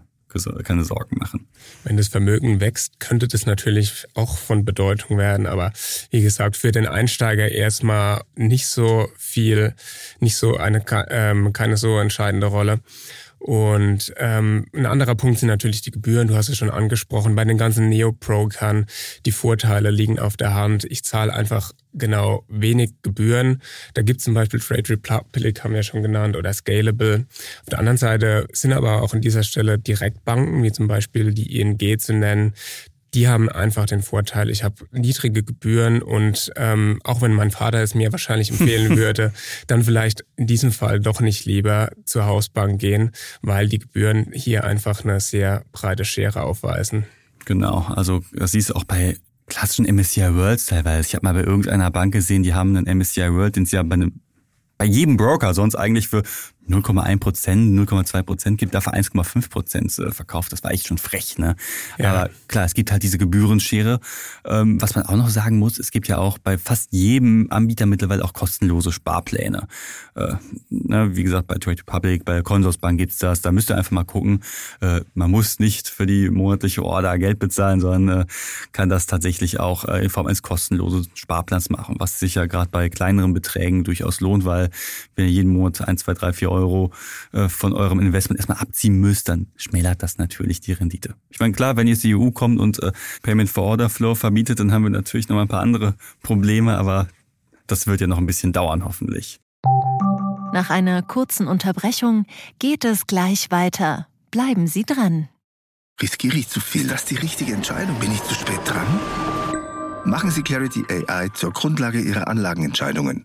[0.64, 1.46] keine Sorgen machen.
[1.84, 5.72] Wenn das Vermögen wächst, könnte das natürlich auch von Bedeutung werden, aber
[6.10, 9.74] wie gesagt, für den Einsteiger erstmal nicht so viel,
[10.20, 12.80] nicht so eine, ähm, keine so entscheidende Rolle.
[13.46, 16.28] Und ähm, ein anderer Punkt sind natürlich die Gebühren.
[16.28, 17.34] Du hast es schon angesprochen.
[17.34, 18.86] Bei den ganzen Neo-Brokern,
[19.26, 20.86] die Vorteile liegen auf der Hand.
[20.88, 23.60] Ich zahle einfach genau wenig Gebühren.
[23.92, 27.26] Da gibt es zum Beispiel Trade Republic, haben wir ja schon genannt, oder Scalable.
[27.60, 31.60] Auf der anderen Seite sind aber auch an dieser Stelle Direktbanken, wie zum Beispiel die
[31.60, 32.54] ING zu nennen,
[33.14, 37.82] die haben einfach den Vorteil, ich habe niedrige Gebühren und ähm, auch wenn mein Vater
[37.82, 39.32] es mir wahrscheinlich empfehlen würde,
[39.66, 44.64] dann vielleicht in diesem Fall doch nicht lieber zur Hausbank gehen, weil die Gebühren hier
[44.64, 47.06] einfach eine sehr breite Schere aufweisen.
[47.44, 51.08] Genau, also das siehst du auch bei klassischen MSCI Worlds teilweise.
[51.08, 53.82] Ich habe mal bei irgendeiner Bank gesehen, die haben einen MSCI World, den sie ja
[53.82, 54.20] bei einem
[54.76, 56.22] bei jedem Broker sonst eigentlich für
[56.68, 60.52] 0,1 Prozent, 0,2 Prozent gibt, dafür 1,5 Prozent äh, verkauft.
[60.52, 61.56] Das war echt schon frech, ne?
[61.98, 62.12] Ja.
[62.12, 64.00] Aber klar, es gibt halt diese Gebührenschere.
[64.44, 67.86] Ähm, was man auch noch sagen muss, es gibt ja auch bei fast jedem Anbieter
[67.86, 69.66] mittlerweile auch kostenlose Sparpläne.
[70.14, 70.34] Äh,
[70.70, 73.42] ne, wie gesagt, bei Trade Republic, bei Consorsbank gibt's das.
[73.42, 74.42] Da müsst ihr einfach mal gucken.
[74.80, 78.26] Äh, man muss nicht für die monatliche Order Geld bezahlen, sondern
[78.72, 82.88] kann das tatsächlich auch in Form eines kostenlosen Sparplans machen, was sich ja gerade bei
[82.88, 84.70] kleineren Beträgen durchaus lohnt, weil
[85.16, 86.92] wenn ihr jeden Monat 1, 2, 3, 4 Euro
[87.32, 91.14] äh, von eurem Investment erstmal abziehen müsst, dann schmälert das natürlich die Rendite.
[91.30, 94.60] Ich meine, klar, wenn jetzt die EU kommt und äh, Payment for Order Flow verbietet,
[94.60, 97.08] dann haben wir natürlich noch ein paar andere Probleme, aber
[97.66, 99.40] das wird ja noch ein bisschen dauern, hoffentlich.
[100.52, 102.26] Nach einer kurzen Unterbrechung
[102.58, 104.06] geht es gleich weiter.
[104.30, 105.28] Bleiben Sie dran.
[106.00, 106.82] Riskiere ich zu viel?
[106.82, 107.98] Ist das die richtige Entscheidung?
[107.98, 108.86] Bin ich zu spät dran?
[110.04, 113.24] Machen Sie Clarity AI zur Grundlage Ihrer Anlagenentscheidungen.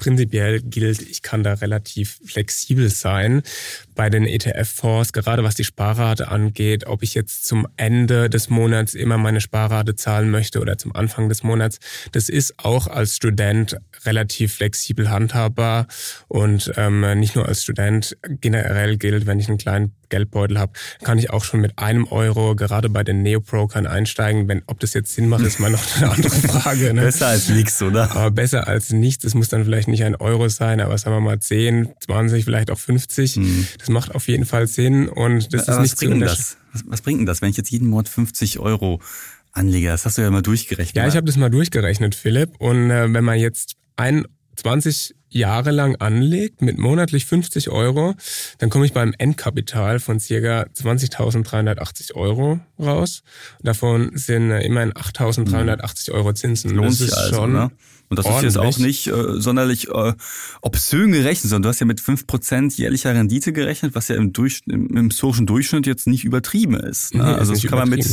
[0.00, 3.42] Prinzipiell gilt, ich kann da relativ flexibel sein
[3.94, 8.94] bei den ETF-Fonds, gerade was die Sparrate angeht, ob ich jetzt zum Ende des Monats
[8.94, 11.80] immer meine Sparrate zahlen möchte oder zum Anfang des Monats.
[12.12, 15.86] Das ist auch als Student relativ flexibel handhabbar
[16.28, 21.18] und ähm, nicht nur als Student generell gilt, wenn ich einen kleinen Geldbeutel habe, kann
[21.18, 24.48] ich auch schon mit einem Euro gerade bei den Neobrokern einsteigen.
[24.48, 26.92] Wenn, ob das jetzt Sinn macht, ist mal noch eine andere Frage.
[26.92, 27.02] Ne?
[27.02, 28.10] besser als nichts, oder?
[28.10, 29.24] Aber besser als nichts.
[29.24, 32.70] Es muss dann vielleicht nicht ein Euro sein, aber sagen wir mal 10, 20, vielleicht
[32.70, 33.36] auch 50.
[33.36, 33.66] Mhm.
[33.78, 36.56] Das macht auf jeden Fall Sinn und das aber ist nicht was bringt das?
[36.72, 39.00] Was, was bringt denn das, wenn ich jetzt jeden Monat 50 Euro
[39.52, 39.90] Anleger?
[39.90, 40.96] Das hast du ja mal durchgerechnet.
[40.96, 42.56] Ja, ich habe das mal durchgerechnet, Philipp.
[42.58, 44.24] Und äh, wenn man jetzt ein
[44.56, 48.14] 20 Jahre lang anlegt mit monatlich 50 Euro,
[48.58, 50.62] dann komme ich beim Endkapital von ca.
[50.62, 53.22] 20.380 Euro raus.
[53.62, 56.70] Davon sind immerhin 8.380 Euro Zinsen.
[56.70, 57.70] Lohnt das sich also, schon ne?
[58.10, 58.48] Und das Ordentlich.
[58.48, 60.14] ist jetzt auch nicht äh, sonderlich äh,
[60.62, 64.32] obszön gerechnet, sondern du hast ja mit fünf Prozent jährlicher Rendite gerechnet, was ja im,
[64.32, 67.14] Durch im, im historischen Durchschnitt jetzt nicht übertrieben ist.
[67.14, 67.20] Ne?
[67.30, 68.04] Nee, also das kann man mit,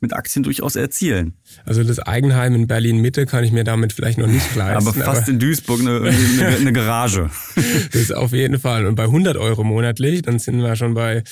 [0.00, 1.34] mit Aktien durchaus erzielen.
[1.66, 4.88] Also das Eigenheim in Berlin-Mitte kann ich mir damit vielleicht noch nicht leisten.
[4.88, 7.28] aber fast aber in Duisburg eine, eine, eine Garage.
[7.92, 8.86] das ist auf jeden Fall.
[8.86, 11.22] Und bei 100 Euro monatlich, dann sind wir schon bei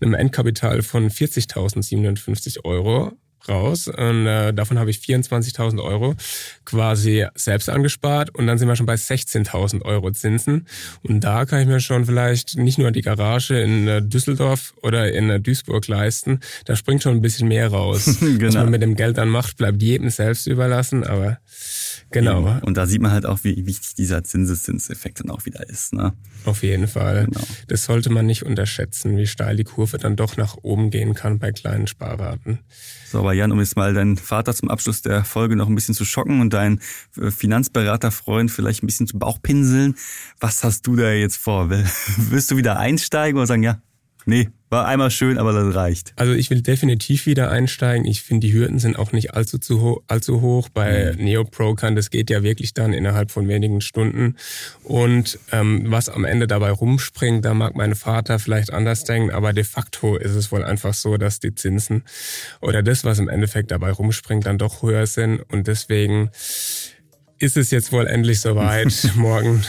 [0.00, 3.18] einem Endkapital von 40.750 Euro
[3.48, 6.14] raus und äh, davon habe ich 24.000 Euro
[6.64, 10.66] quasi selbst angespart und dann sind wir schon bei 16.000 Euro Zinsen
[11.02, 15.12] und da kann ich mir schon vielleicht nicht nur die Garage in äh, Düsseldorf oder
[15.12, 18.18] in äh, Duisburg leisten, da springt schon ein bisschen mehr raus.
[18.20, 18.46] genau.
[18.46, 21.38] Was man mit dem Geld dann macht, bleibt jedem selbst überlassen, aber
[22.10, 22.58] Genau.
[22.62, 25.92] Und da sieht man halt auch, wie wichtig dieser Zinseszinseffekt dann auch wieder ist.
[25.92, 26.12] Ne?
[26.44, 27.26] Auf jeden Fall.
[27.26, 27.44] Genau.
[27.68, 31.38] Das sollte man nicht unterschätzen, wie steil die Kurve dann doch nach oben gehen kann
[31.38, 32.60] bei kleinen Sparraten.
[33.10, 35.94] So, aber Jan, um jetzt mal deinen Vater zum Abschluss der Folge noch ein bisschen
[35.94, 36.80] zu schocken und deinen
[37.16, 39.94] äh, Finanzberaterfreund vielleicht ein bisschen zu Bauchpinseln,
[40.40, 41.70] was hast du da jetzt vor?
[42.16, 43.80] Willst du wieder einsteigen oder sagen, ja,
[44.28, 46.12] nee, war einmal schön, aber das reicht.
[46.16, 48.06] Also ich will definitiv wieder einsteigen.
[48.06, 50.68] Ich finde, die Hürden sind auch nicht allzu, zu ho allzu hoch.
[50.68, 51.24] Bei mhm.
[51.24, 54.36] Neopro kann das geht ja wirklich dann innerhalb von wenigen Stunden.
[54.84, 59.54] Und ähm, was am Ende dabei rumspringt, da mag mein Vater vielleicht anders denken, aber
[59.54, 62.04] de facto ist es wohl einfach so, dass die Zinsen
[62.60, 65.40] oder das, was im Endeffekt dabei rumspringt, dann doch höher sind.
[65.50, 66.30] Und deswegen
[67.38, 68.92] ist es jetzt wohl endlich soweit.
[69.14, 69.62] Morgen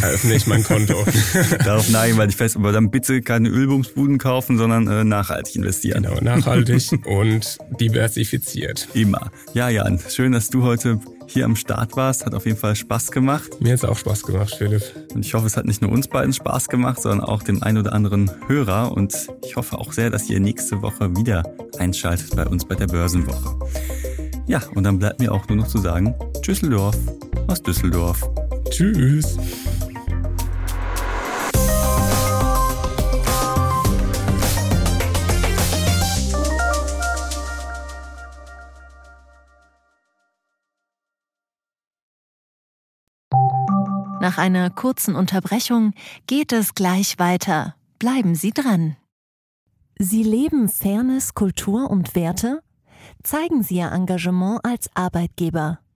[0.00, 1.04] eröffne ich mein Konto.
[1.64, 6.02] Darauf neigen weil ich fest, aber dann bitte keine Ölbumsbuden kaufen, sondern äh, nachhaltig investieren.
[6.02, 8.88] Genau, nachhaltig und diversifiziert.
[8.94, 9.30] Immer.
[9.54, 12.26] Ja, Jan, schön, dass du heute hier am Start warst.
[12.26, 13.60] Hat auf jeden Fall Spaß gemacht.
[13.60, 14.82] Mir hat es auch Spaß gemacht, Philipp.
[15.14, 17.78] Und ich hoffe, es hat nicht nur uns beiden Spaß gemacht, sondern auch dem einen
[17.78, 18.92] oder anderen Hörer.
[18.92, 21.42] Und ich hoffe auch sehr, dass ihr nächste Woche wieder
[21.78, 23.58] einschaltet bei uns bei der Börsenwoche.
[24.46, 26.14] Ja, und dann bleibt mir auch nur noch zu sagen,
[26.46, 26.96] Düsseldorf
[27.48, 28.28] aus Düsseldorf.
[28.70, 29.36] Tschüss.
[44.20, 45.94] Nach einer kurzen Unterbrechung
[46.26, 47.74] geht es gleich weiter.
[47.98, 48.96] Bleiben Sie dran.
[49.98, 52.60] Sie leben Fairness, Kultur und Werte?
[53.22, 55.80] Zeigen Sie Ihr Engagement als Arbeitgeber